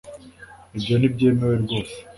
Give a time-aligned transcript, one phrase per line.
[0.77, 1.95] ibyo ntibyemewe rwose.